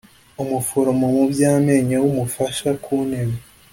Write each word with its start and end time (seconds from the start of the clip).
umuforomo 0.43 1.05
mu 1.15 1.23
by 1.31 1.41
amenyo 1.53 1.97
w 2.03 2.07
umufasha 2.11 2.69
ku 2.83 2.93
ntebe 3.09 3.35